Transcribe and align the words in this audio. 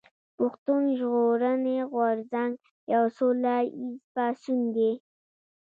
پښتون 0.37 0.83
ژغورني 0.97 1.77
غورځنګ 1.93 2.53
يو 2.93 3.03
سوله 3.17 3.55
ايز 3.67 3.99
پاڅون 4.13 4.59
دي 4.75 4.91